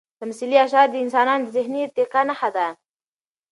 [0.21, 2.67] تمثیلي اشعار د انسانانو د ذهني ارتقا نښه ده.